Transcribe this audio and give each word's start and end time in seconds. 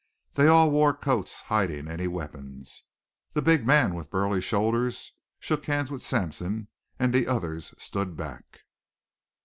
They 0.33 0.47
all 0.47 0.71
wore 0.71 0.95
coats, 0.95 1.41
hiding 1.41 1.87
any 1.87 2.07
weapons. 2.07 2.85
The 3.33 3.41
big 3.43 3.67
man 3.67 3.93
with 3.93 4.09
burly 4.09 4.41
shoulders 4.41 5.11
shook 5.37 5.65
hands 5.65 5.91
with 5.91 6.01
Sampson 6.01 6.69
and 6.97 7.13
the 7.13 7.27
others 7.27 7.75
stood 7.77 8.17
back. 8.17 8.61